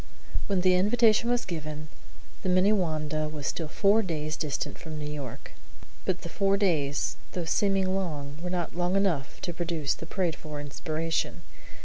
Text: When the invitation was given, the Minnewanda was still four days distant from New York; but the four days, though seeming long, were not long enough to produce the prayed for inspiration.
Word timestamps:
When 0.47 0.61
the 0.61 0.73
invitation 0.73 1.29
was 1.29 1.45
given, 1.45 1.87
the 2.41 2.49
Minnewanda 2.49 3.29
was 3.31 3.45
still 3.45 3.67
four 3.67 4.01
days 4.01 4.35
distant 4.35 4.79
from 4.79 4.97
New 4.97 5.05
York; 5.05 5.51
but 6.05 6.21
the 6.21 6.27
four 6.27 6.57
days, 6.57 7.17
though 7.33 7.45
seeming 7.45 7.95
long, 7.95 8.39
were 8.41 8.49
not 8.49 8.73
long 8.73 8.95
enough 8.95 9.39
to 9.41 9.53
produce 9.53 9.93
the 9.93 10.07
prayed 10.07 10.35
for 10.35 10.59
inspiration. 10.59 11.43